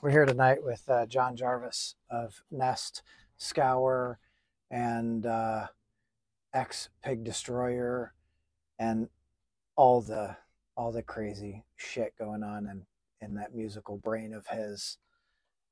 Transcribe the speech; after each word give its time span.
We're 0.00 0.10
here 0.10 0.26
tonight 0.26 0.62
with 0.62 0.88
uh, 0.88 1.06
John 1.06 1.34
Jarvis 1.34 1.96
of 2.08 2.42
Nest, 2.52 3.02
Scour, 3.36 4.20
and 4.70 5.26
uh, 5.26 5.66
X 6.54 6.88
Pig 7.02 7.24
Destroyer, 7.24 8.14
and 8.78 9.08
all 9.74 10.00
the 10.00 10.36
all 10.76 10.92
the 10.92 11.02
crazy 11.02 11.64
shit 11.76 12.14
going 12.16 12.44
on 12.44 12.66
in 12.68 12.86
in 13.20 13.34
that 13.34 13.54
musical 13.56 13.96
brain 13.96 14.32
of 14.32 14.46
his. 14.46 14.98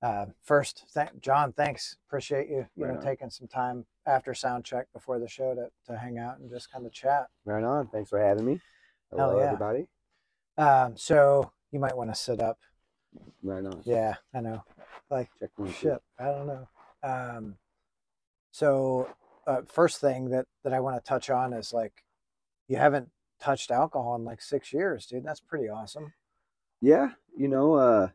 Uh, 0.02 0.26
first, 0.42 0.84
John, 1.20 1.52
thanks. 1.52 1.96
Appreciate 2.08 2.48
you, 2.48 2.66
you 2.74 2.84
Right 2.84 2.94
know, 2.94 2.98
on. 2.98 3.04
taking 3.04 3.30
some 3.30 3.46
time 3.46 3.86
after 4.06 4.34
sound 4.34 4.64
check 4.64 4.86
before 4.92 5.18
the 5.20 5.28
show 5.28 5.54
to, 5.54 5.68
to 5.86 5.98
hang 5.98 6.18
out 6.18 6.38
and 6.38 6.50
just 6.50 6.70
kind 6.70 6.84
of 6.84 6.92
chat. 6.92 7.28
Right 7.44 7.64
on. 7.64 7.86
Thanks 7.88 8.10
for 8.10 8.20
having 8.20 8.44
me. 8.44 8.60
Hell 9.16 9.30
Hello, 9.30 9.38
yeah. 9.38 9.46
everybody. 9.46 9.86
Um, 10.58 10.96
so 10.96 11.52
you 11.70 11.78
might 11.78 11.96
want 11.96 12.10
to 12.10 12.14
sit 12.20 12.40
up. 12.40 12.58
Right 13.42 13.64
on. 13.64 13.82
Yeah, 13.84 14.14
I 14.34 14.40
know. 14.40 14.62
Like 15.10 15.30
Check 15.38 15.50
one, 15.56 15.68
two. 15.68 15.74
shit, 15.74 15.98
I 16.18 16.24
don't 16.26 16.46
know. 16.46 16.68
Um, 17.02 17.56
so 18.50 19.08
uh, 19.46 19.62
first 19.66 20.00
thing 20.00 20.30
that 20.30 20.46
that 20.64 20.72
I 20.72 20.80
want 20.80 20.96
to 20.96 21.08
touch 21.08 21.30
on 21.30 21.52
is 21.52 21.72
like, 21.72 22.04
you 22.68 22.76
haven't 22.76 23.10
touched 23.40 23.70
alcohol 23.70 24.16
in 24.16 24.24
like 24.24 24.40
six 24.40 24.72
years, 24.72 25.06
dude. 25.06 25.24
That's 25.24 25.40
pretty 25.40 25.68
awesome. 25.68 26.12
Yeah, 26.80 27.10
you 27.36 27.48
know, 27.48 27.74
uh, 27.74 28.08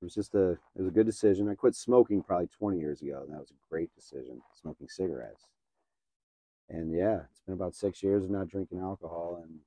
it 0.00 0.04
was 0.04 0.14
just 0.14 0.34
a 0.34 0.50
it 0.50 0.58
was 0.76 0.88
a 0.88 0.92
good 0.92 1.06
decision. 1.06 1.48
I 1.48 1.54
quit 1.54 1.74
smoking 1.74 2.22
probably 2.22 2.48
20 2.48 2.78
years 2.78 3.00
ago, 3.00 3.22
and 3.24 3.32
that 3.32 3.40
was 3.40 3.50
a 3.50 3.68
great 3.70 3.94
decision. 3.94 4.42
Smoking 4.60 4.88
cigarettes, 4.88 5.46
and 6.68 6.92
yeah, 6.92 7.20
it's 7.30 7.40
been 7.46 7.54
about 7.54 7.74
six 7.74 8.02
years 8.02 8.24
of 8.24 8.30
not 8.30 8.48
drinking 8.48 8.80
alcohol, 8.80 9.40
and 9.42 9.58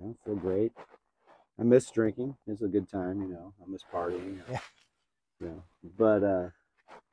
you 0.00 0.06
know, 0.06 0.16
feel 0.24 0.36
great. 0.36 0.72
I 1.60 1.62
miss 1.62 1.90
drinking. 1.90 2.36
It's 2.46 2.62
a 2.62 2.68
good 2.68 2.88
time, 2.88 3.20
you 3.20 3.28
know. 3.28 3.52
I 3.62 3.70
miss 3.70 3.82
partying. 3.92 4.40
Yeah. 4.50 4.60
You 5.40 5.46
know, 5.48 5.62
but 5.98 6.24
uh, 6.24 6.48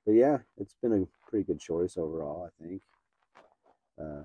but 0.05 0.13
yeah, 0.13 0.37
it's 0.57 0.75
been 0.81 0.93
a 0.93 1.29
pretty 1.29 1.43
good 1.43 1.59
choice 1.59 1.97
overall. 1.97 2.49
I 2.49 2.63
think. 2.63 2.81
Uh, 3.99 4.23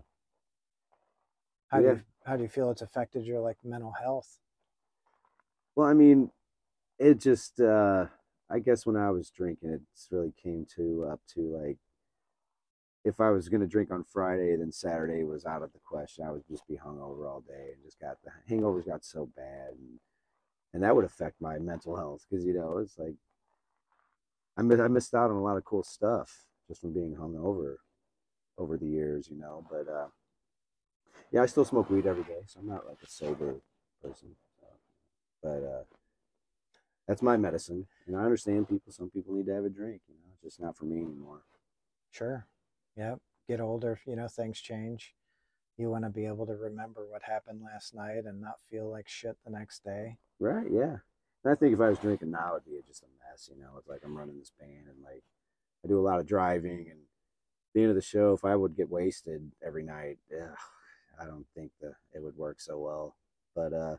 How 1.68 1.80
do 1.80 1.86
you 1.86 2.00
how 2.24 2.36
do 2.36 2.42
you 2.42 2.48
feel 2.48 2.70
it's 2.70 2.82
affected 2.82 3.24
your 3.24 3.40
like 3.40 3.56
mental 3.64 3.92
health? 3.92 4.38
Well, 5.74 5.88
I 5.88 5.92
mean, 5.94 6.30
it 6.98 7.18
just 7.18 7.60
uh 7.60 8.06
I 8.50 8.58
guess 8.60 8.86
when 8.86 8.96
I 8.96 9.10
was 9.10 9.30
drinking 9.30 9.70
it 9.70 9.80
really 10.10 10.32
came 10.40 10.66
to 10.76 11.08
up 11.10 11.20
to 11.34 11.40
like 11.40 11.78
if 13.04 13.20
I 13.20 13.30
was 13.30 13.48
gonna 13.48 13.66
drink 13.66 13.90
on 13.90 14.04
Friday, 14.04 14.54
then 14.56 14.70
Saturday 14.70 15.24
was 15.24 15.46
out 15.46 15.62
of 15.62 15.72
the 15.72 15.80
question. 15.80 16.24
I 16.24 16.30
would 16.30 16.46
just 16.48 16.68
be 16.68 16.74
hungover 16.76 17.28
all 17.28 17.40
day 17.40 17.70
and 17.74 17.82
just 17.82 17.98
got 17.98 18.18
the 18.22 18.30
hangovers 18.48 18.86
got 18.86 19.04
so 19.04 19.28
bad 19.34 19.70
and 19.70 19.98
and 20.72 20.82
that 20.82 20.94
would 20.94 21.04
affect 21.04 21.40
my 21.40 21.58
mental 21.58 21.96
health 21.96 22.24
because 22.28 22.44
you 22.44 22.54
know 22.54 22.78
it's 22.78 22.98
like 22.98 23.14
I 24.56 24.60
I 24.60 24.88
missed 24.88 25.14
out 25.14 25.30
on 25.30 25.36
a 25.36 25.42
lot 25.42 25.56
of 25.56 25.64
cool 25.64 25.82
stuff 25.82 26.46
just 26.68 26.80
from 26.80 26.92
being 26.92 27.14
hungover 27.14 27.44
over 27.44 27.78
over 28.58 28.76
the 28.76 28.86
years, 28.86 29.28
you 29.30 29.38
know. 29.38 29.64
But 29.70 29.88
uh 29.90 30.08
yeah, 31.30 31.42
I 31.42 31.46
still 31.46 31.64
smoke 31.64 31.90
weed 31.90 32.06
every 32.06 32.24
day, 32.24 32.42
so 32.46 32.60
I'm 32.60 32.68
not 32.68 32.86
like 32.86 32.98
a 33.02 33.08
sober 33.08 33.56
person. 34.02 34.36
So 34.60 34.66
but 35.42 35.64
uh, 35.64 35.84
that's 37.08 37.22
my 37.22 37.36
medicine. 37.36 37.86
And 38.06 38.16
I 38.16 38.20
understand 38.20 38.68
people. 38.68 38.92
Some 38.92 39.10
people 39.10 39.34
need 39.34 39.46
to 39.46 39.54
have 39.54 39.64
a 39.64 39.70
drink. 39.70 40.02
You 40.08 40.14
know, 40.14 40.32
it's 40.34 40.42
just 40.42 40.60
not 40.60 40.76
for 40.76 40.84
me 40.84 40.96
anymore. 41.02 41.42
Sure. 42.10 42.46
Yep. 42.96 43.18
Get 43.48 43.60
older, 43.60 43.98
you 44.06 44.16
know, 44.16 44.28
things 44.28 44.60
change. 44.60 45.14
You 45.78 45.90
want 45.90 46.04
to 46.04 46.10
be 46.10 46.26
able 46.26 46.46
to 46.46 46.54
remember 46.54 47.06
what 47.08 47.22
happened 47.22 47.60
last 47.64 47.94
night 47.94 48.24
and 48.26 48.40
not 48.40 48.60
feel 48.70 48.90
like 48.90 49.08
shit 49.08 49.36
the 49.44 49.50
next 49.50 49.84
day. 49.84 50.16
Right? 50.38 50.66
Yeah. 50.70 50.96
And 51.44 51.52
I 51.52 51.54
think 51.54 51.72
if 51.74 51.80
I 51.80 51.88
was 51.88 51.98
drinking 51.98 52.30
now, 52.30 52.52
it'd 52.56 52.64
be 52.66 52.78
just 52.86 53.02
a 53.02 53.06
mess. 53.30 53.48
You 53.52 53.60
know, 53.60 53.70
it's 53.78 53.88
like 53.88 54.00
I'm 54.04 54.16
running 54.16 54.38
this 54.38 54.52
band 54.60 54.86
and 54.88 55.02
like 55.02 55.22
I 55.84 55.88
do 55.88 55.98
a 55.98 56.02
lot 56.06 56.20
of 56.20 56.26
driving. 56.26 56.86
And 56.90 57.00
the 57.74 57.80
end 57.82 57.90
of 57.90 57.96
the 57.96 58.02
show, 58.02 58.32
if 58.32 58.44
I 58.44 58.54
would 58.54 58.76
get 58.76 58.90
wasted 58.90 59.50
every 59.66 59.82
night, 59.82 60.18
ugh, 60.32 60.56
I 61.20 61.24
don't 61.24 61.46
think 61.54 61.72
that 61.80 61.94
it 62.14 62.22
would 62.22 62.36
work 62.36 62.60
so 62.60 62.78
well. 62.78 63.16
But 63.56 63.72
uh, 63.72 63.96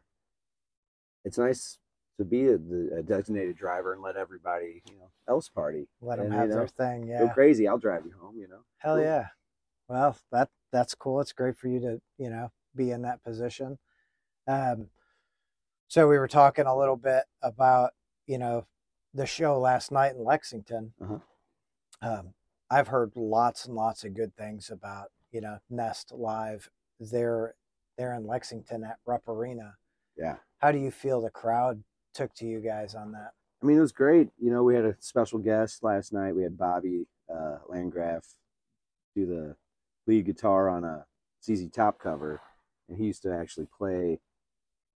it's 1.25 1.37
nice 1.37 1.79
to 2.17 2.23
be 2.23 2.47
a, 2.47 2.57
the, 2.57 2.97
a 2.99 3.03
designated 3.03 3.57
driver 3.57 3.93
and 3.93 4.01
let 4.01 4.15
everybody, 4.15 4.83
you 4.89 4.97
know, 4.99 5.09
else 5.27 5.49
party. 5.49 5.87
Let 6.01 6.17
them 6.17 6.27
And, 6.27 6.35
have 6.35 6.47
you 6.47 6.53
their 6.53 6.61
know, 6.61 6.67
thing. 6.67 7.07
Go 7.07 7.29
crazy. 7.29 7.67
I'll 7.67 7.77
drive 7.79 8.05
you 8.05 8.13
home. 8.21 8.37
You 8.37 8.47
know. 8.47 8.59
Hell 8.77 8.95
Cool. 8.95 9.03
yeah. 9.03 9.25
Well, 9.89 10.15
that 10.31 10.49
that's 10.73 10.95
cool. 10.95 11.21
It's 11.21 11.31
great 11.31 11.55
for 11.57 11.69
you 11.69 11.79
to, 11.79 12.01
you 12.17 12.29
know, 12.29 12.51
be 12.75 12.91
in 12.91 13.03
that 13.03 13.23
position. 13.23 13.77
Um 14.47 14.89
so 15.87 16.09
we 16.09 16.17
were 16.17 16.27
talking 16.27 16.65
a 16.65 16.77
little 16.77 16.97
bit 16.97 17.23
about, 17.41 17.91
you 18.25 18.37
know, 18.37 18.65
the 19.13 19.27
show 19.27 19.57
last 19.59 19.91
night 19.91 20.13
in 20.15 20.23
Lexington. 20.25 20.93
Uh-huh. 21.01 21.19
Um 22.01 22.33
I've 22.69 22.87
heard 22.87 23.11
lots 23.15 23.65
and 23.65 23.75
lots 23.75 24.03
of 24.03 24.15
good 24.15 24.35
things 24.35 24.69
about, 24.69 25.11
you 25.31 25.39
know, 25.39 25.59
Nest 25.69 26.11
Live. 26.11 26.69
They're 26.99 27.55
they're 27.97 28.15
in 28.15 28.25
Lexington 28.25 28.83
at 28.83 28.97
Rupp 29.05 29.29
Arena. 29.29 29.75
Yeah. 30.17 30.37
How 30.57 30.71
do 30.71 30.79
you 30.79 30.91
feel 30.91 31.21
the 31.21 31.29
crowd 31.29 31.83
took 32.13 32.33
to 32.35 32.45
you 32.45 32.59
guys 32.59 32.95
on 32.95 33.11
that? 33.11 33.31
I 33.61 33.65
mean, 33.65 33.77
it 33.77 33.81
was 33.81 33.91
great. 33.91 34.29
You 34.39 34.51
know, 34.51 34.63
we 34.63 34.75
had 34.75 34.85
a 34.85 34.95
special 34.99 35.39
guest 35.39 35.83
last 35.83 36.11
night. 36.11 36.35
We 36.35 36.43
had 36.43 36.57
Bobby 36.57 37.05
uh, 37.33 37.59
Landgraf 37.67 38.25
do 39.15 39.25
the 39.25 39.55
lead 40.07 40.25
guitar 40.25 40.69
on 40.69 40.83
a 40.83 41.05
ZZ 41.43 41.69
Top 41.69 41.99
cover, 41.99 42.41
and 42.89 42.97
he 42.97 43.05
used 43.05 43.23
to 43.23 43.33
actually 43.33 43.67
play. 43.77 44.19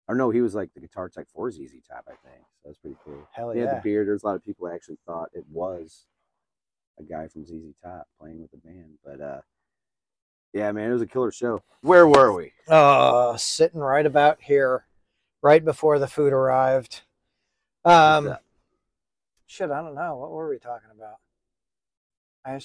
Or 0.06 0.14
no, 0.14 0.30
he 0.30 0.42
was 0.42 0.54
like 0.54 0.72
the 0.74 0.80
guitar 0.80 1.08
tech 1.08 1.26
for 1.32 1.50
ZZ 1.50 1.72
Top, 1.88 2.04
I 2.06 2.28
think. 2.28 2.44
So 2.62 2.68
that's 2.68 2.78
pretty 2.78 2.96
cool. 3.04 3.26
Hell 3.32 3.50
he 3.50 3.60
had 3.60 3.70
the 3.70 3.80
beard. 3.82 4.06
There's 4.06 4.22
a 4.22 4.26
lot 4.26 4.36
of 4.36 4.44
people 4.44 4.66
that 4.68 4.74
actually 4.74 4.98
thought 5.06 5.30
it 5.32 5.44
was 5.50 6.04
a 6.98 7.02
guy 7.02 7.28
from 7.28 7.44
ZZ 7.46 7.74
Top 7.82 8.06
playing 8.20 8.40
with 8.40 8.50
the 8.50 8.58
band. 8.58 8.98
But 9.04 9.20
uh, 9.20 9.40
yeah, 10.52 10.70
man, 10.72 10.90
it 10.90 10.92
was 10.92 11.02
a 11.02 11.06
killer 11.06 11.32
show. 11.32 11.62
Where 11.80 12.06
were 12.06 12.32
we? 12.32 12.52
Uh, 12.68 13.36
sitting 13.36 13.80
right 13.80 14.06
about 14.06 14.38
here, 14.42 14.86
right 15.42 15.64
before 15.64 15.98
the 15.98 16.06
food 16.06 16.32
arrived. 16.32 17.02
Um, 17.84 18.36
shit, 19.46 19.70
I 19.70 19.82
don't 19.82 19.94
know. 19.94 20.16
What 20.16 20.30
were 20.30 20.48
we 20.48 20.58
talking 20.58 20.90
about? 20.96 21.16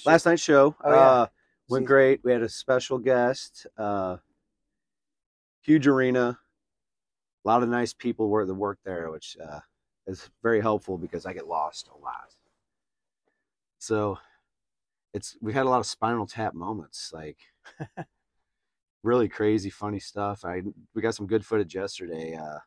Last 0.04 0.26
night's 0.26 0.42
show. 0.42 0.76
Oh, 0.84 0.90
yeah. 0.90 0.96
uh, 0.96 1.26
went 1.70 1.86
great. 1.86 2.20
We 2.24 2.32
had 2.32 2.42
a 2.42 2.48
special 2.48 2.98
guest, 2.98 3.66
uh, 3.78 4.16
huge 5.62 5.86
arena, 5.86 6.38
a 7.44 7.48
lot 7.48 7.62
of 7.62 7.68
nice 7.68 7.92
people 7.92 8.28
were 8.28 8.44
that 8.44 8.54
work 8.54 8.78
there, 8.84 9.10
which 9.10 9.36
uh, 9.42 9.60
is 10.06 10.28
very 10.42 10.60
helpful 10.60 10.98
because 10.98 11.24
I 11.24 11.32
get 11.32 11.46
lost 11.46 11.88
a 11.88 11.98
lot. 11.98 12.34
So 13.78 14.18
it's 15.14 15.36
we 15.40 15.52
had 15.52 15.66
a 15.66 15.68
lot 15.68 15.80
of 15.80 15.86
Spinal 15.86 16.26
Tap 16.26 16.54
moments, 16.54 17.12
like 17.14 17.38
really 19.02 19.28
crazy, 19.28 19.70
funny 19.70 20.00
stuff. 20.00 20.44
I 20.44 20.62
we 20.94 21.02
got 21.02 21.14
some 21.14 21.26
good 21.26 21.46
footage 21.46 21.74
yesterday. 21.74 22.36
Uh, 22.36 22.58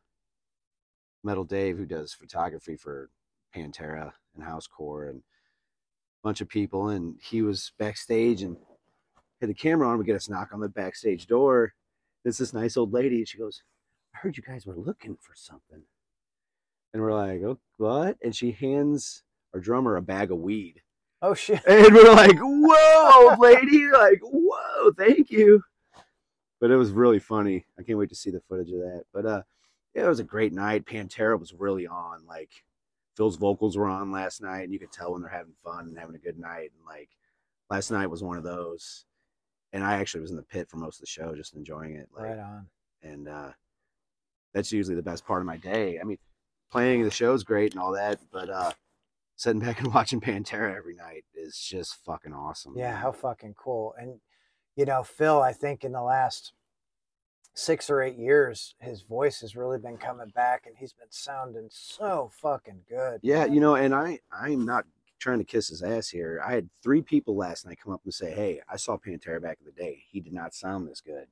Metal 1.22 1.44
Dave, 1.44 1.78
who 1.78 1.86
does 1.86 2.12
photography 2.12 2.76
for 2.76 3.08
Pantera 3.54 4.12
and 4.34 4.44
Housecore 4.44 5.08
and 5.08 5.20
a 5.20 6.22
bunch 6.22 6.40
of 6.40 6.48
people, 6.48 6.88
and 6.88 7.14
he 7.22 7.42
was 7.42 7.72
backstage 7.78 8.42
and 8.42 8.56
had 9.44 9.50
the 9.50 9.54
camera 9.54 9.88
on. 9.88 9.98
We 9.98 10.04
get 10.04 10.16
us 10.16 10.28
knock 10.28 10.50
on 10.52 10.60
the 10.60 10.68
backstage 10.68 11.26
door. 11.26 11.74
It's 12.24 12.38
this 12.38 12.54
nice 12.54 12.76
old 12.76 12.92
lady, 12.92 13.24
she 13.24 13.38
goes, 13.38 13.62
"I 14.14 14.18
heard 14.18 14.36
you 14.36 14.42
guys 14.42 14.66
were 14.66 14.76
looking 14.76 15.16
for 15.20 15.34
something." 15.34 15.82
And 16.92 17.02
we're 17.02 17.12
like, 17.12 17.42
"Oh, 17.42 17.58
what?" 17.76 18.16
And 18.22 18.34
she 18.34 18.52
hands 18.52 19.22
our 19.52 19.60
drummer 19.60 19.96
a 19.96 20.02
bag 20.02 20.30
of 20.30 20.38
weed, 20.38 20.82
Oh 21.26 21.32
shit! 21.32 21.62
and 21.66 21.94
we're 21.94 22.12
like, 22.12 22.38
"Whoa, 22.38 23.30
old 23.30 23.38
lady!" 23.38 23.88
Like, 23.90 24.20
"Whoa, 24.22 24.92
thank 24.92 25.30
you." 25.30 25.62
But 26.60 26.70
it 26.70 26.76
was 26.76 26.90
really 26.90 27.18
funny. 27.18 27.64
I 27.78 27.82
can't 27.82 27.98
wait 27.98 28.10
to 28.10 28.14
see 28.14 28.30
the 28.30 28.42
footage 28.46 28.70
of 28.70 28.80
that. 28.80 29.04
But 29.10 29.24
uh, 29.24 29.42
yeah, 29.94 30.04
it 30.04 30.08
was 30.08 30.20
a 30.20 30.24
great 30.24 30.52
night. 30.52 30.84
Pantera 30.84 31.40
was 31.40 31.54
really 31.54 31.86
on. 31.86 32.26
Like, 32.28 32.50
Phil's 33.16 33.36
vocals 33.36 33.74
were 33.74 33.88
on 33.88 34.12
last 34.12 34.42
night, 34.42 34.64
and 34.64 34.72
you 34.72 34.78
could 34.78 34.92
tell 34.92 35.12
when 35.12 35.22
they're 35.22 35.30
having 35.30 35.54
fun 35.64 35.86
and 35.86 35.98
having 35.98 36.14
a 36.14 36.18
good 36.18 36.38
night. 36.38 36.72
And 36.76 36.86
like, 36.86 37.08
last 37.70 37.90
night 37.90 38.10
was 38.10 38.22
one 38.22 38.36
of 38.36 38.44
those. 38.44 39.06
And 39.74 39.84
I 39.84 39.96
actually 39.96 40.20
was 40.22 40.30
in 40.30 40.36
the 40.36 40.42
pit 40.42 40.68
for 40.70 40.76
most 40.78 40.96
of 40.96 41.00
the 41.00 41.06
show, 41.06 41.34
just 41.34 41.54
enjoying 41.54 41.96
it. 41.96 42.08
Like, 42.14 42.24
Right 42.24 42.38
on. 42.38 42.66
and 43.02 43.28
uh, 43.28 43.50
that's 44.54 44.72
usually 44.72 44.94
the 44.96 45.02
best 45.02 45.26
part 45.26 45.42
of 45.42 45.46
my 45.46 45.56
day. 45.58 45.98
I 46.00 46.04
mean, 46.04 46.16
playing 46.70 47.02
the 47.02 47.10
show 47.10 47.34
is 47.34 47.44
great 47.44 47.72
and 47.72 47.80
all 47.82 47.92
that, 47.92 48.20
but 48.32 48.48
uh, 48.48 48.72
sitting 49.36 49.60
back 49.60 49.80
and 49.80 49.92
watching 49.94 50.20
Pantera 50.20 50.74
every 50.76 50.94
night 50.94 51.24
is 51.34 51.58
just 51.58 51.96
fucking 52.06 52.32
awesome. 52.32 52.74
Yeah, 52.76 52.92
man. 52.92 53.00
how 53.00 53.12
fucking 53.12 53.54
cool. 53.58 53.94
And 53.98 54.20
you 54.76 54.84
know, 54.84 55.02
Phil, 55.02 55.42
I 55.42 55.52
think 55.52 55.84
in 55.84 55.92
the 55.92 56.02
last 56.02 56.52
six 57.54 57.88
or 57.90 58.02
eight 58.02 58.16
years, 58.16 58.74
his 58.80 59.02
voice 59.02 59.40
has 59.40 59.54
really 59.56 59.78
been 59.78 59.96
coming 59.96 60.30
back, 60.34 60.64
and 60.66 60.74
he's 60.78 60.92
been 60.92 61.10
sounding 61.10 61.68
so 61.70 62.30
fucking 62.40 62.80
good. 62.88 63.20
Yeah, 63.22 63.44
you 63.44 63.60
know, 63.60 63.74
and 63.74 63.94
I 63.94 64.20
I'm 64.32 64.64
not 64.64 64.84
trying 65.18 65.38
to 65.38 65.44
kiss 65.44 65.68
his 65.68 65.82
ass 65.82 66.08
here. 66.08 66.42
I 66.44 66.54
had 66.54 66.68
three 66.82 67.02
people 67.02 67.36
last 67.36 67.66
night 67.66 67.78
come 67.82 67.92
up 67.92 68.02
and 68.04 68.14
say, 68.14 68.32
"Hey, 68.32 68.60
I 68.68 68.76
saw 68.76 68.96
Pantera 68.96 69.40
back 69.40 69.58
in 69.60 69.66
the 69.66 69.72
day. 69.72 70.04
He 70.10 70.20
did 70.20 70.32
not 70.32 70.54
sound 70.54 70.86
this 70.88 71.00
good. 71.00 71.28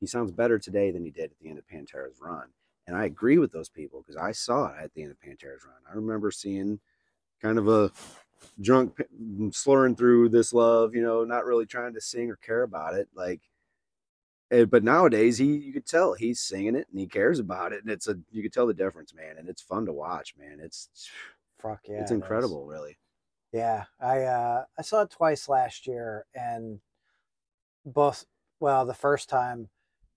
He 0.00 0.06
sounds 0.06 0.32
better 0.32 0.58
today 0.58 0.90
than 0.90 1.04
he 1.04 1.10
did 1.10 1.30
at 1.32 1.38
the 1.40 1.48
end 1.48 1.58
of 1.58 1.66
Pantera's 1.66 2.20
run." 2.20 2.48
And 2.86 2.96
I 2.96 3.04
agree 3.04 3.38
with 3.38 3.52
those 3.52 3.68
people 3.68 4.00
because 4.02 4.16
I 4.16 4.32
saw 4.32 4.68
it 4.68 4.82
at 4.82 4.94
the 4.94 5.02
end 5.02 5.12
of 5.12 5.20
Pantera's 5.20 5.64
run. 5.64 5.76
I 5.88 5.94
remember 5.94 6.30
seeing 6.30 6.80
kind 7.40 7.58
of 7.58 7.68
a 7.68 7.92
drunk 8.60 9.00
slurring 9.52 9.96
through 9.96 10.28
this 10.28 10.52
love, 10.52 10.94
you 10.94 11.02
know, 11.02 11.24
not 11.24 11.44
really 11.44 11.66
trying 11.66 11.94
to 11.94 12.00
sing 12.00 12.30
or 12.30 12.36
care 12.36 12.62
about 12.62 12.94
it. 12.94 13.08
Like, 13.14 13.40
eh, 14.50 14.64
but 14.64 14.84
nowadays 14.84 15.38
he, 15.38 15.56
you 15.56 15.72
could 15.72 15.86
tell 15.86 16.14
he's 16.14 16.40
singing 16.40 16.74
it 16.76 16.88
and 16.90 17.00
he 17.00 17.06
cares 17.06 17.38
about 17.38 17.72
it, 17.72 17.82
and 17.82 17.90
it's 17.90 18.08
a 18.08 18.18
you 18.30 18.42
could 18.42 18.52
tell 18.52 18.66
the 18.66 18.74
difference, 18.74 19.14
man. 19.14 19.36
And 19.38 19.48
it's 19.48 19.62
fun 19.62 19.86
to 19.86 19.92
watch, 19.92 20.34
man. 20.38 20.60
It's 20.60 20.88
Fuck 21.58 21.82
yeah. 21.88 22.00
it's 22.00 22.10
it 22.10 22.14
incredible, 22.14 22.66
really. 22.66 22.98
Yeah, 23.52 23.84
I 24.00 24.22
uh, 24.22 24.64
I 24.78 24.82
saw 24.82 25.02
it 25.02 25.10
twice 25.10 25.48
last 25.48 25.86
year, 25.86 26.26
and 26.34 26.80
both. 27.84 28.24
Well, 28.60 28.86
the 28.86 28.94
first 28.94 29.28
time, 29.28 29.68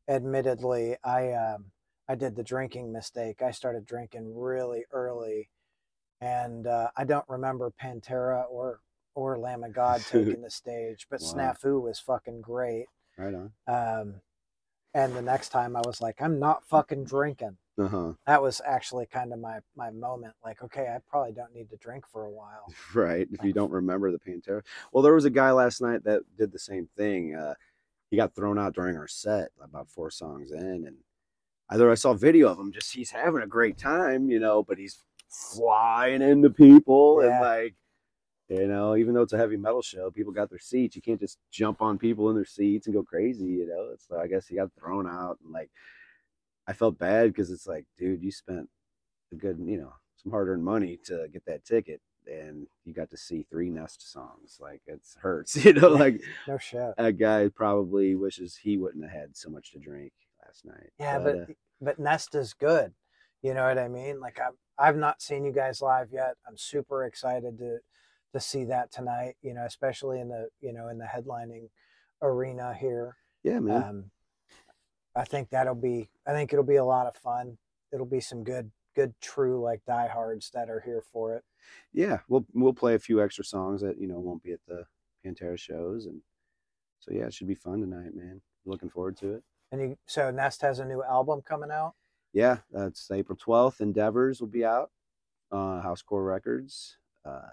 admittedly, 0.07 0.97
I 1.03 1.33
um, 1.33 1.71
I 2.07 2.15
did 2.15 2.35
the 2.35 2.43
drinking 2.43 2.91
mistake. 2.93 3.41
I 3.41 3.51
started 3.51 3.85
drinking 3.85 4.33
really 4.37 4.85
early, 4.91 5.49
and 6.21 6.67
uh, 6.67 6.89
I 6.95 7.03
don't 7.03 7.27
remember 7.27 7.71
Pantera 7.81 8.45
or 8.49 8.79
or 9.15 9.37
Lamb 9.37 9.63
of 9.63 9.73
God 9.73 10.01
taking 10.05 10.41
the 10.43 10.51
stage, 10.51 11.07
but 11.09 11.21
Wow. 11.21 11.33
Snafu 11.33 11.81
was 11.81 11.99
fucking 11.99 12.41
great. 12.41 12.85
Right 13.17 13.33
on. 13.33 13.51
Um, 13.67 14.21
and 14.93 15.13
the 15.13 15.21
next 15.21 15.49
time, 15.49 15.75
I 15.75 15.81
was 15.85 15.99
like, 15.99 16.21
I'm 16.21 16.39
not 16.39 16.63
fucking 16.65 17.03
drinking. 17.05 17.57
Uh 17.77 17.87
huh. 17.87 18.13
That 18.25 18.41
was 18.41 18.61
actually 18.65 19.05
kind 19.05 19.33
of 19.33 19.39
my 19.39 19.59
my 19.75 19.89
moment. 19.91 20.33
Like, 20.43 20.63
okay, 20.63 20.87
I 20.87 20.99
probably 21.09 21.33
don't 21.33 21.53
need 21.53 21.69
to 21.71 21.77
drink 21.77 22.05
for 22.07 22.23
a 22.23 22.31
while. 22.31 22.73
Right. 22.93 23.27
If 23.31 23.43
you 23.43 23.51
don't 23.51 23.71
remember 23.71 24.11
the 24.11 24.19
Pantera. 24.19 24.61
Well, 24.93 25.03
there 25.03 25.13
was 25.13 25.25
a 25.25 25.29
guy 25.29 25.51
last 25.51 25.81
night 25.81 26.03
that 26.05 26.21
did 26.37 26.51
the 26.51 26.59
same 26.59 26.87
thing. 26.95 27.35
Uh, 27.35 27.55
he 28.09 28.15
got 28.17 28.33
thrown 28.35 28.57
out 28.57 28.73
during 28.73 28.95
our 28.97 29.07
set 29.07 29.49
about 29.61 29.89
four 29.89 30.09
songs 30.09 30.51
in. 30.51 30.85
And 30.87 30.95
either 31.69 31.91
I 31.91 31.95
saw 31.95 32.13
video 32.13 32.47
of 32.49 32.59
him, 32.59 32.71
just 32.71 32.93
he's 32.93 33.11
having 33.11 33.41
a 33.41 33.47
great 33.47 33.77
time, 33.77 34.29
you 34.29 34.39
know, 34.39 34.63
but 34.63 34.77
he's 34.77 34.99
flying 35.29 36.21
into 36.21 36.49
people. 36.49 37.21
Yeah. 37.21 37.31
And 37.31 37.41
like, 37.41 37.75
you 38.47 38.67
know, 38.67 38.95
even 38.95 39.13
though 39.13 39.23
it's 39.23 39.33
a 39.33 39.37
heavy 39.37 39.57
metal 39.57 39.81
show, 39.81 40.11
people 40.11 40.31
got 40.31 40.49
their 40.49 40.59
seats. 40.59 40.95
You 40.95 41.01
can't 41.01 41.19
just 41.19 41.39
jump 41.51 41.81
on 41.81 41.97
people 41.97 42.29
in 42.29 42.35
their 42.35 42.45
seats 42.45 42.87
and 42.87 42.95
go 42.95 43.03
crazy, 43.03 43.45
you 43.45 43.67
know. 43.67 43.89
It's 43.93 44.07
I 44.11 44.27
guess 44.27 44.47
he 44.47 44.55
got 44.55 44.71
thrown 44.79 45.07
out. 45.07 45.39
And 45.43 45.51
like, 45.51 45.71
I 46.67 46.73
felt 46.73 46.97
bad 46.97 47.27
because 47.27 47.51
it's 47.51 47.67
like, 47.67 47.85
dude, 47.97 48.23
you 48.23 48.31
spent 48.31 48.69
a 49.31 49.35
good, 49.35 49.57
you 49.59 49.77
know, 49.77 49.93
some 50.17 50.31
hard 50.31 50.49
earned 50.49 50.63
money 50.63 50.97
to 51.05 51.27
get 51.31 51.45
that 51.45 51.65
ticket 51.65 52.01
and 52.27 52.67
you 52.85 52.93
got 52.93 53.09
to 53.11 53.17
see 53.17 53.45
three 53.49 53.69
Nest 53.69 54.11
songs. 54.11 54.57
Like 54.59 54.81
it 54.87 55.01
hurts, 55.21 55.55
you 55.65 55.73
know. 55.73 55.89
Like 55.89 56.21
No 56.47 56.57
shit. 56.57 56.93
a 56.97 57.11
guy 57.11 57.49
probably 57.53 58.15
wishes 58.15 58.55
he 58.55 58.77
wouldn't 58.77 59.03
have 59.03 59.13
had 59.13 59.37
so 59.37 59.49
much 59.49 59.71
to 59.71 59.79
drink 59.79 60.13
last 60.45 60.65
night. 60.65 60.89
Yeah, 60.99 61.19
but 61.19 61.35
uh, 61.35 61.45
but 61.81 61.99
Nest 61.99 62.35
is 62.35 62.53
good. 62.53 62.93
You 63.41 63.53
know 63.53 63.65
what 63.65 63.77
I 63.77 63.87
mean? 63.87 64.19
Like 64.19 64.39
I've 64.39 64.55
I've 64.77 64.97
not 64.97 65.21
seen 65.21 65.45
you 65.45 65.51
guys 65.51 65.81
live 65.81 66.09
yet. 66.11 66.35
I'm 66.47 66.57
super 66.57 67.05
excited 67.05 67.57
to 67.59 67.77
to 68.33 68.39
see 68.39 68.65
that 68.65 68.91
tonight. 68.91 69.35
You 69.41 69.53
know, 69.53 69.65
especially 69.65 70.19
in 70.19 70.29
the 70.29 70.49
you 70.61 70.73
know 70.73 70.89
in 70.89 70.97
the 70.97 71.05
headlining 71.05 71.69
arena 72.21 72.73
here. 72.73 73.15
yeah, 73.43 73.59
man. 73.59 73.83
Um, 73.83 74.11
I 75.15 75.23
think 75.23 75.49
that'll 75.49 75.75
be. 75.75 76.09
I 76.27 76.31
think 76.31 76.51
it'll 76.51 76.65
be 76.65 76.75
a 76.75 76.85
lot 76.85 77.07
of 77.07 77.15
fun. 77.15 77.57
It'll 77.93 78.05
be 78.05 78.19
some 78.19 78.43
good 78.43 78.71
good 78.95 79.13
true 79.21 79.61
like 79.61 79.83
diehards 79.85 80.49
that 80.53 80.69
are 80.69 80.79
here 80.79 81.03
for 81.11 81.35
it. 81.35 81.43
yeah, 81.93 82.19
we'll 82.27 82.45
we'll 82.53 82.73
play 82.73 82.95
a 82.95 82.99
few 82.99 83.21
extra 83.21 83.43
songs 83.43 83.81
that 83.81 83.99
you 83.99 84.07
know 84.07 84.19
won't 84.19 84.43
be 84.43 84.51
at 84.51 84.59
the 84.67 84.85
Pantera 85.25 85.57
shows, 85.57 86.05
and 86.05 86.21
so 86.99 87.11
yeah, 87.13 87.25
it 87.25 87.33
should 87.33 87.47
be 87.47 87.55
fun 87.55 87.81
tonight, 87.81 88.15
man. 88.15 88.41
Looking 88.65 88.89
forward 88.89 89.17
to 89.17 89.35
it. 89.35 89.43
And 89.71 89.81
you, 89.81 89.97
so 90.05 90.31
Nest 90.31 90.61
has 90.61 90.79
a 90.79 90.85
new 90.85 91.03
album 91.03 91.41
coming 91.41 91.71
out. 91.71 91.93
Yeah, 92.33 92.57
that's 92.71 93.09
April 93.11 93.37
twelfth. 93.37 93.81
Endeavors 93.81 94.39
will 94.41 94.47
be 94.47 94.65
out. 94.65 94.91
Uh, 95.51 95.81
Housecore 95.81 96.25
Records. 96.25 96.97
Uh, 97.23 97.49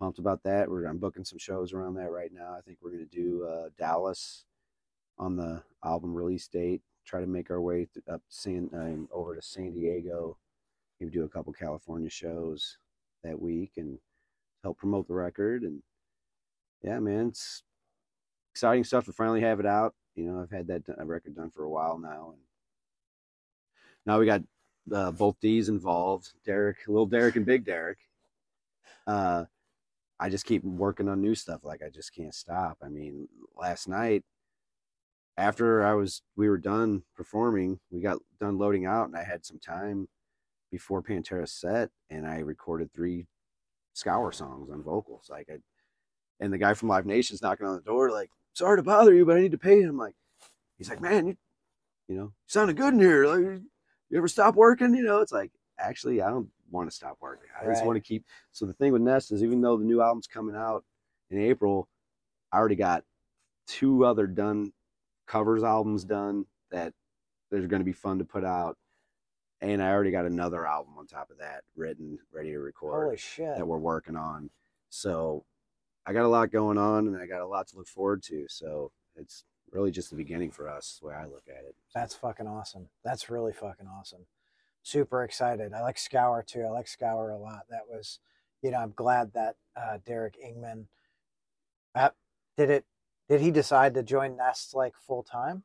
pumped 0.00 0.18
about 0.18 0.42
that. 0.42 0.68
We're 0.68 0.86
I'm 0.86 0.98
booking 0.98 1.24
some 1.24 1.38
shows 1.38 1.72
around 1.72 1.94
that 1.94 2.10
right 2.10 2.32
now. 2.32 2.54
I 2.56 2.60
think 2.60 2.78
we're 2.82 2.90
gonna 2.90 3.04
do 3.04 3.44
uh, 3.44 3.68
Dallas 3.78 4.44
on 5.18 5.36
the 5.36 5.62
album 5.84 6.14
release 6.14 6.48
date. 6.48 6.82
Try 7.04 7.20
to 7.20 7.26
make 7.26 7.50
our 7.50 7.60
way 7.60 7.88
up 8.10 8.22
San 8.28 8.70
um, 8.74 9.08
over 9.12 9.34
to 9.34 9.42
San 9.42 9.72
Diego. 9.72 10.38
Maybe 11.00 11.12
do 11.12 11.24
a 11.24 11.28
couple 11.28 11.52
California 11.52 12.08
shows 12.08 12.78
that 13.24 13.40
week 13.40 13.72
and 13.76 13.98
help 14.62 14.78
promote 14.78 15.08
the 15.08 15.14
record. 15.14 15.62
And 15.62 15.82
yeah, 16.82 17.00
man, 17.00 17.28
it's 17.28 17.64
exciting 18.52 18.84
stuff 18.84 19.06
to 19.06 19.12
finally 19.12 19.40
have 19.40 19.60
it 19.60 19.66
out. 19.66 19.94
You 20.14 20.24
know, 20.24 20.40
I've 20.40 20.50
had 20.50 20.66
that 20.68 20.82
record 21.04 21.34
done 21.34 21.50
for 21.50 21.64
a 21.64 21.70
while 21.70 21.98
now, 21.98 22.34
and 22.34 22.40
now 24.04 24.18
we 24.18 24.26
got 24.26 24.42
uh, 24.92 25.10
both 25.10 25.40
D's 25.40 25.68
involved. 25.68 26.32
Derek, 26.44 26.78
little 26.86 27.06
Derek, 27.06 27.36
and 27.36 27.46
Big 27.46 27.64
Derek. 27.64 27.98
Uh, 29.06 29.44
I 30.20 30.28
just 30.28 30.44
keep 30.44 30.62
working 30.62 31.08
on 31.08 31.20
new 31.20 31.34
stuff. 31.34 31.64
Like 31.64 31.82
I 31.82 31.88
just 31.88 32.14
can't 32.14 32.34
stop. 32.34 32.78
I 32.82 32.88
mean, 32.88 33.26
last 33.56 33.88
night 33.88 34.22
after 35.36 35.84
I 35.84 35.94
was 35.94 36.22
we 36.36 36.48
were 36.48 36.58
done 36.58 37.02
performing, 37.14 37.80
we 37.90 38.00
got 38.00 38.18
done 38.40 38.58
loading 38.58 38.86
out, 38.86 39.06
and 39.06 39.16
I 39.16 39.24
had 39.24 39.44
some 39.44 39.58
time 39.58 40.08
before 40.70 41.02
Pantera 41.02 41.48
set, 41.48 41.90
and 42.10 42.26
I 42.26 42.38
recorded 42.38 42.92
three 42.92 43.26
Scour 43.94 44.32
songs 44.32 44.70
on 44.70 44.82
vocals. 44.82 45.28
Like 45.30 45.48
I, 45.50 45.58
and 46.40 46.52
the 46.52 46.58
guy 46.58 46.74
from 46.74 46.88
Live 46.88 47.06
Nation's 47.06 47.42
knocking 47.42 47.66
on 47.66 47.76
the 47.76 47.82
door, 47.82 48.10
like, 48.10 48.30
"Sorry 48.54 48.76
to 48.76 48.82
bother 48.82 49.14
you, 49.14 49.24
but 49.24 49.36
I 49.36 49.40
need 49.40 49.52
to 49.52 49.58
pay 49.58 49.80
him." 49.80 49.96
Like, 49.96 50.14
he's 50.78 50.88
like, 50.88 51.00
"Man, 51.00 51.26
you, 51.26 51.36
you 52.08 52.16
know, 52.16 52.24
you 52.24 52.32
sounded 52.46 52.76
good 52.76 52.94
in 52.94 53.00
here. 53.00 53.26
Like, 53.26 53.60
you 54.10 54.18
ever 54.18 54.28
stop 54.28 54.54
working? 54.54 54.94
You 54.94 55.02
know, 55.02 55.20
it's 55.20 55.32
like, 55.32 55.52
actually, 55.78 56.22
I 56.22 56.30
don't 56.30 56.48
want 56.70 56.90
to 56.90 56.94
stop 56.94 57.16
working. 57.20 57.48
I 57.60 57.66
just 57.66 57.84
want 57.84 57.96
to 57.96 58.00
keep. 58.00 58.24
So 58.52 58.66
the 58.66 58.72
thing 58.72 58.92
with 58.92 59.02
Nest 59.02 59.32
is, 59.32 59.42
even 59.42 59.60
though 59.60 59.76
the 59.76 59.84
new 59.84 60.00
album's 60.02 60.26
coming 60.26 60.56
out 60.56 60.84
in 61.30 61.38
April, 61.38 61.88
I 62.50 62.58
already 62.58 62.76
got 62.76 63.04
two 63.66 64.04
other 64.04 64.26
done 64.26 64.72
covers 65.32 65.64
albums 65.64 66.04
done 66.04 66.44
that 66.70 66.92
they're 67.50 67.66
going 67.66 67.80
to 67.80 67.84
be 67.84 67.92
fun 67.92 68.18
to 68.18 68.24
put 68.24 68.44
out, 68.44 68.76
and 69.62 69.82
I 69.82 69.90
already 69.90 70.10
got 70.10 70.26
another 70.26 70.66
album 70.66 70.94
on 70.98 71.06
top 71.06 71.30
of 71.30 71.38
that 71.38 71.62
written, 71.74 72.18
ready 72.30 72.50
to 72.50 72.58
record 72.58 73.04
Holy 73.04 73.16
shit! 73.16 73.56
that 73.56 73.66
we're 73.66 73.78
working 73.78 74.16
on. 74.16 74.50
So 74.90 75.44
I 76.04 76.12
got 76.12 76.26
a 76.26 76.28
lot 76.28 76.52
going 76.52 76.76
on, 76.76 77.06
and 77.06 77.16
I 77.16 77.26
got 77.26 77.40
a 77.40 77.46
lot 77.46 77.66
to 77.68 77.78
look 77.78 77.88
forward 77.88 78.22
to. 78.24 78.44
So 78.48 78.92
it's 79.16 79.44
really 79.70 79.90
just 79.90 80.10
the 80.10 80.16
beginning 80.16 80.50
for 80.50 80.68
us, 80.68 80.98
the 81.00 81.08
way 81.08 81.14
I 81.14 81.24
look 81.24 81.44
at 81.48 81.64
it. 81.64 81.74
That's 81.94 82.14
fucking 82.14 82.46
awesome. 82.46 82.88
That's 83.02 83.30
really 83.30 83.54
fucking 83.54 83.86
awesome. 83.86 84.26
Super 84.82 85.24
excited. 85.24 85.72
I 85.72 85.80
like 85.80 85.96
Scour 85.96 86.44
too. 86.46 86.62
I 86.62 86.70
like 86.70 86.88
Scour 86.88 87.30
a 87.30 87.38
lot. 87.38 87.62
That 87.70 87.88
was, 87.88 88.18
you 88.60 88.70
know, 88.70 88.78
I'm 88.78 88.92
glad 88.94 89.32
that 89.32 89.56
uh, 89.76 89.96
Derek 90.04 90.36
Engemann. 90.44 90.86
Uh, 91.94 92.10
did 92.58 92.68
it? 92.68 92.84
Did 93.32 93.40
he 93.40 93.50
decide 93.50 93.94
to 93.94 94.02
join 94.02 94.36
Nest 94.36 94.74
like 94.74 94.92
full 95.06 95.22
time? 95.22 95.62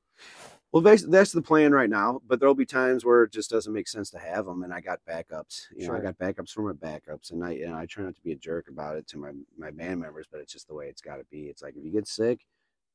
Well, 0.71 0.81
that's, 0.81 1.03
that's 1.03 1.33
the 1.33 1.41
plan 1.41 1.73
right 1.73 1.89
now, 1.89 2.21
but 2.25 2.39
there'll 2.39 2.55
be 2.55 2.65
times 2.65 3.03
where 3.03 3.23
it 3.23 3.33
just 3.33 3.49
doesn't 3.49 3.73
make 3.73 3.89
sense 3.89 4.09
to 4.11 4.19
have 4.19 4.45
them, 4.45 4.63
and 4.63 4.73
I 4.73 4.79
got 4.79 5.01
backups. 5.05 5.63
You 5.75 5.85
know, 5.85 5.95
I 5.95 5.99
got 5.99 6.17
backups 6.17 6.51
for 6.51 6.61
my 6.61 6.71
backups, 6.71 7.31
and 7.31 7.43
I 7.43 7.55
and 7.55 7.75
I 7.75 7.85
try 7.85 8.05
not 8.05 8.15
to 8.15 8.21
be 8.21 8.31
a 8.31 8.37
jerk 8.37 8.69
about 8.69 8.95
it 8.95 9.05
to 9.09 9.17
my 9.17 9.31
my 9.57 9.69
band 9.69 9.99
members, 9.99 10.27
but 10.31 10.39
it's 10.39 10.53
just 10.53 10.69
the 10.69 10.75
way 10.75 10.87
it's 10.87 11.01
got 11.01 11.17
to 11.17 11.25
be. 11.29 11.47
It's 11.47 11.61
like 11.61 11.75
if 11.75 11.83
you 11.83 11.91
get 11.91 12.07
sick, 12.07 12.39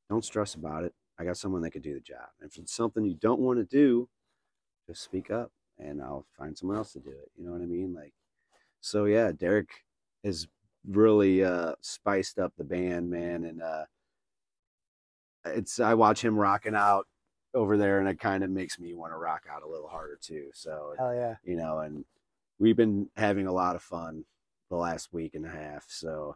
don't 0.09 0.25
stress 0.25 0.55
about 0.55 0.85
it. 0.85 0.95
I 1.19 1.23
got 1.23 1.37
someone 1.37 1.61
that 1.61 1.69
could 1.69 1.83
do 1.83 1.93
the 1.93 1.99
job. 1.99 2.29
And 2.41 2.49
If 2.49 2.57
it's 2.57 2.73
something 2.73 3.05
you 3.05 3.13
don't 3.13 3.41
want 3.41 3.59
to 3.59 3.65
do, 3.65 4.09
just 4.87 5.03
speak 5.03 5.29
up, 5.29 5.51
and 5.77 6.01
I'll 6.01 6.25
find 6.35 6.57
someone 6.57 6.77
else 6.77 6.93
to 6.93 6.99
do 6.99 7.11
it. 7.11 7.29
You 7.37 7.45
know 7.45 7.51
what 7.51 7.61
I 7.61 7.67
mean? 7.67 7.93
Like, 7.93 8.15
so 8.81 9.05
yeah, 9.05 9.33
Derek 9.33 9.69
has 10.23 10.47
really 10.89 11.43
uh, 11.43 11.73
spiced 11.81 12.39
up 12.39 12.53
the 12.57 12.63
band, 12.63 13.11
man, 13.11 13.43
and 13.43 13.61
uh, 13.61 13.85
it's 15.45 15.79
I 15.79 15.93
watch 15.93 16.23
him 16.23 16.37
rocking 16.37 16.75
out 16.75 17.07
over 17.53 17.77
there, 17.77 17.99
and 17.99 18.07
it 18.07 18.19
kind 18.19 18.43
of 18.43 18.49
makes 18.49 18.79
me 18.79 18.93
want 18.93 19.13
to 19.13 19.17
rock 19.17 19.43
out 19.51 19.63
a 19.63 19.67
little 19.67 19.87
harder 19.87 20.17
too. 20.21 20.47
So 20.53 20.95
Hell 20.97 21.13
yeah! 21.13 21.35
you 21.43 21.55
know, 21.55 21.79
and 21.79 22.05
we've 22.59 22.77
been 22.77 23.09
having 23.15 23.47
a 23.47 23.51
lot 23.53 23.75
of 23.75 23.81
fun 23.81 24.25
the 24.69 24.75
last 24.75 25.13
week 25.13 25.35
and 25.35 25.45
a 25.45 25.49
half. 25.49 25.85
So, 25.87 26.35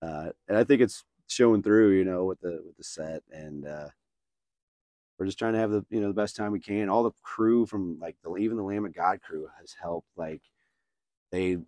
uh, 0.00 0.30
and 0.48 0.56
I 0.56 0.64
think 0.64 0.80
it's 0.80 1.04
showing 1.28 1.62
through, 1.62 1.92
you 1.92 2.04
know, 2.04 2.24
with 2.24 2.40
the 2.40 2.62
with 2.64 2.76
the 2.76 2.84
set, 2.84 3.22
and 3.30 3.66
uh, 3.66 3.88
we're 5.18 5.26
just 5.26 5.38
trying 5.38 5.52
to 5.52 5.58
have 5.58 5.70
the 5.70 5.84
you 5.90 6.00
know 6.00 6.08
the 6.08 6.14
best 6.14 6.36
time 6.36 6.52
we 6.52 6.60
can. 6.60 6.88
All 6.88 7.02
the 7.02 7.12
crew 7.22 7.66
from 7.66 7.98
like 8.00 8.16
the 8.22 8.36
even 8.36 8.56
the 8.56 8.62
Lamb 8.62 8.84
of 8.84 8.94
God 8.94 9.20
crew 9.22 9.48
has 9.60 9.76
helped. 9.80 10.08
Like 10.16 10.42
they 11.30 11.58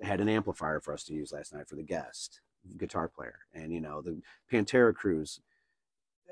had 0.00 0.20
an 0.20 0.28
amplifier 0.28 0.80
for 0.80 0.92
us 0.94 1.04
to 1.04 1.14
use 1.14 1.32
last 1.32 1.52
night 1.54 1.68
for 1.68 1.76
the 1.76 1.82
guest 1.82 2.40
guitar 2.78 3.08
player, 3.08 3.40
and 3.52 3.72
you 3.72 3.80
know 3.80 4.00
the 4.00 4.20
Pantera 4.50 4.94
crews. 4.94 5.40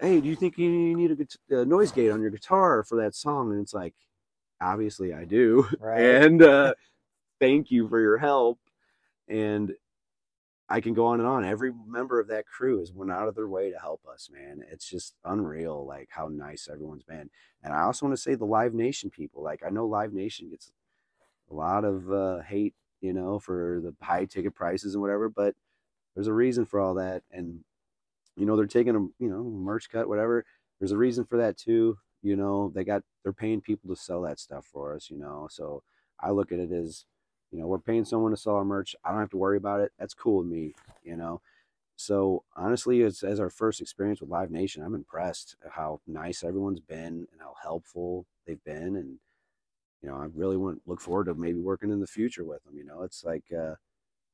Hey, 0.01 0.21
do 0.21 0.29
you 0.29 0.37
think 0.37 0.57
you 0.57 0.71
need 0.71 1.29
a, 1.51 1.61
a 1.61 1.65
noise 1.65 1.93
gate 1.93 2.11
on 2.11 2.21
your 2.21 2.31
guitar 2.31 2.83
for 2.83 2.97
that 3.03 3.15
song? 3.15 3.53
And 3.53 3.61
it's 3.61 3.75
like, 3.75 3.95
obviously 4.61 5.13
I 5.13 5.25
do. 5.25 5.69
Right. 5.79 6.01
And 6.25 6.43
uh, 6.43 6.75
thank 7.39 7.71
you 7.71 7.89
for 7.89 8.01
your 8.01 8.19
help. 8.19 8.59
And 9.29 9.73
I 10.69 10.81
can 10.81 10.95
go 10.95 11.07
on 11.07 11.21
and 11.21 11.29
on. 11.29 11.45
Every 11.45 11.73
member 11.87 12.21
of 12.21 12.29
that 12.29 12.47
crew 12.47 12.79
has 12.79 12.93
went 12.93 13.11
out 13.11 13.29
of 13.29 13.35
their 13.35 13.49
way 13.49 13.71
to 13.71 13.79
help 13.79 14.03
us, 14.13 14.31
man. 14.33 14.63
It's 14.71 14.89
just 14.89 15.15
unreal, 15.25 15.85
like 15.87 16.09
how 16.11 16.29
nice 16.29 16.69
everyone's 16.71 17.03
been. 17.03 17.29
And 17.63 17.75
I 17.75 17.83
also 17.83 18.07
want 18.07 18.17
to 18.17 18.23
say 18.23 18.35
the 18.35 18.45
Live 18.45 18.73
Nation 18.73 19.11
people. 19.11 19.43
Like 19.43 19.63
I 19.67 19.71
know 19.71 19.87
Live 19.87 20.13
Nation 20.13 20.49
gets 20.49 20.71
a 21.51 21.55
lot 21.55 21.85
of 21.85 22.11
uh, 22.13 22.41
hate 22.41 22.75
you 23.01 23.13
know, 23.13 23.39
for 23.39 23.81
the 23.83 23.95
high 24.05 24.25
ticket 24.25 24.55
prices 24.55 24.95
and 24.95 25.03
whatever. 25.03 25.29
But 25.29 25.55
there's 26.15 26.27
a 26.27 26.33
reason 26.33 26.67
for 26.67 26.81
all 26.81 26.95
that, 26.95 27.23
and 27.31 27.65
you 28.41 28.47
know 28.47 28.57
they're 28.57 28.67
taking 28.67 28.97
a 28.97 29.23
you 29.23 29.31
know 29.31 29.45
merch 29.45 29.91
cut, 29.91 30.09
whatever. 30.09 30.45
There's 30.79 30.93
a 30.93 30.97
reason 30.97 31.25
for 31.27 31.37
that 31.37 31.59
too. 31.59 31.99
You 32.23 32.37
know 32.37 32.73
they 32.75 32.85
got 32.85 33.03
they're 33.23 33.33
paying 33.35 33.61
people 33.61 33.95
to 33.95 34.01
sell 34.01 34.23
that 34.23 34.41
stuff 34.41 34.67
for 34.73 34.95
us. 34.95 35.11
You 35.11 35.19
know, 35.19 35.47
so 35.51 35.83
I 36.19 36.31
look 36.31 36.51
at 36.51 36.59
it 36.59 36.73
as 36.73 37.05
you 37.53 37.59
know 37.61 37.67
we're 37.67 37.79
paying 37.79 38.07
someone 38.07 38.31
to 38.31 38.37
sell 38.39 38.57
our 38.57 38.65
merch. 38.65 38.97
I 39.05 39.11
don't 39.11 39.21
have 39.21 39.31
to 39.31 39.37
worry 39.37 39.59
about 39.59 39.81
it. 39.81 39.93
That's 39.99 40.15
cool 40.15 40.39
with 40.39 40.47
me. 40.47 40.75
You 41.05 41.17
know. 41.17 41.43
So 41.97 42.45
honestly, 42.57 43.03
as, 43.03 43.23
as 43.23 43.39
our 43.41 43.51
first 43.51 43.83
experience 43.83 44.23
with 44.23 44.31
Live 44.31 44.51
Nation, 44.51 44.83
I'm 44.83 44.95
impressed 44.95 45.57
how 45.71 46.01
nice 46.07 46.43
everyone's 46.43 46.81
been 46.81 47.29
and 47.31 47.41
how 47.41 47.55
helpful 47.63 48.25
they've 48.47 48.65
been, 48.65 48.97
and 48.97 49.19
you 50.03 50.09
know, 50.09 50.17
I 50.17 50.29
really 50.35 50.57
want 50.57 50.81
look 50.87 51.03
forward 51.03 51.27
to 51.27 51.35
maybe 51.35 51.61
working 51.61 51.91
in 51.91 52.01
the 52.01 52.07
future 52.07 52.45
with 52.45 52.65
them. 52.65 52.79
You 52.79 52.87
know, 52.87 53.03
it's 53.03 53.23
like 53.23 53.45
uh, 53.53 53.75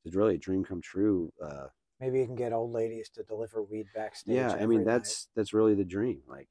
it's 0.05 0.15
really 0.15 0.35
a 0.35 0.39
dream 0.39 0.63
come 0.63 0.81
true. 0.81 1.33
Uh, 1.43 1.67
Maybe 1.99 2.19
you 2.19 2.25
can 2.25 2.35
get 2.35 2.53
old 2.53 2.71
ladies 2.71 3.09
to 3.15 3.23
deliver 3.23 3.63
weed 3.63 3.87
backstage. 3.95 4.35
yeah, 4.35 4.53
I 4.53 4.65
mean 4.67 4.79
night. 4.79 4.87
that's 4.87 5.27
that's 5.35 5.53
really 5.53 5.73
the 5.73 5.83
dream. 5.83 6.21
Like, 6.27 6.47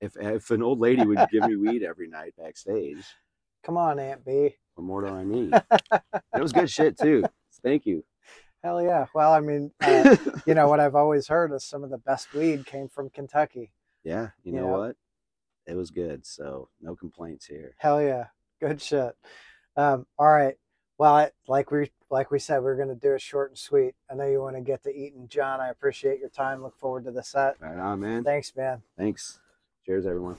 if 0.00 0.16
if 0.16 0.50
an 0.50 0.62
old 0.62 0.80
lady 0.80 1.04
would 1.06 1.20
give 1.30 1.44
me 1.44 1.56
weed 1.56 1.82
every 1.82 2.08
night 2.08 2.34
backstage, 2.36 3.04
Come 3.62 3.76
on, 3.76 3.98
Aunt 3.98 4.24
B. 4.24 4.56
what 4.74 4.84
more 4.84 5.02
do 5.02 5.08
I 5.08 5.22
need? 5.24 5.52
it 5.72 6.40
was 6.40 6.52
good 6.52 6.70
shit 6.70 6.98
too. 6.98 7.24
Thank 7.62 7.86
you. 7.86 8.04
Hell 8.64 8.82
yeah. 8.82 9.06
Well, 9.14 9.32
I 9.32 9.40
mean, 9.40 9.70
uh, 9.80 10.16
you 10.46 10.54
know 10.54 10.68
what 10.68 10.80
I've 10.80 10.94
always 10.94 11.28
heard 11.28 11.52
is 11.52 11.64
some 11.64 11.84
of 11.84 11.90
the 11.90 11.98
best 11.98 12.34
weed 12.34 12.66
came 12.66 12.88
from 12.88 13.08
Kentucky. 13.10 13.72
yeah, 14.04 14.28
you 14.42 14.52
know 14.52 14.66
Yeah. 14.66 14.76
what? 14.76 14.96
It 15.66 15.74
was 15.76 15.90
good. 15.90 16.26
So 16.26 16.68
no 16.80 16.96
complaints 16.96 17.46
here. 17.46 17.74
Hell 17.78 18.02
yeah, 18.02 18.26
good 18.60 18.82
shit. 18.82 19.14
Um, 19.76 20.06
all 20.18 20.26
right. 20.28 20.56
Well, 21.00 21.14
I, 21.14 21.30
like 21.48 21.70
we 21.70 21.90
like 22.10 22.30
we 22.30 22.38
said, 22.38 22.62
we're 22.62 22.76
gonna 22.76 22.94
do 22.94 23.14
it 23.14 23.22
short 23.22 23.48
and 23.48 23.58
sweet. 23.58 23.94
I 24.10 24.14
know 24.14 24.26
you 24.26 24.42
want 24.42 24.56
to 24.56 24.60
get 24.60 24.82
to 24.82 24.94
eating, 24.94 25.28
John. 25.28 25.58
I 25.58 25.70
appreciate 25.70 26.20
your 26.20 26.28
time. 26.28 26.62
Look 26.62 26.76
forward 26.76 27.04
to 27.04 27.10
the 27.10 27.22
set. 27.22 27.56
Right 27.58 27.78
on, 27.78 28.00
man. 28.00 28.22
Thanks, 28.22 28.54
man. 28.54 28.82
Thanks. 28.98 29.40
Cheers, 29.86 30.04
everyone. 30.04 30.36